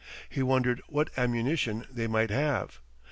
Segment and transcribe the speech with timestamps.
[0.29, 2.81] He wondered what ammunition they might have.